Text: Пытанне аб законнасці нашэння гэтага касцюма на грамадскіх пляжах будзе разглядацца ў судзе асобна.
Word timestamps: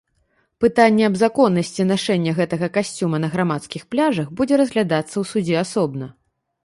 Пытанне 0.63 1.03
аб 1.09 1.15
законнасці 1.23 1.85
нашэння 1.91 2.33
гэтага 2.39 2.69
касцюма 2.77 3.17
на 3.25 3.29
грамадскіх 3.35 3.85
пляжах 3.97 4.27
будзе 4.41 4.53
разглядацца 4.63 5.13
ў 5.17 5.23
судзе 5.35 5.55
асобна. 5.67 6.05